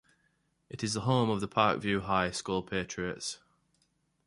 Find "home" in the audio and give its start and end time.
1.01-1.29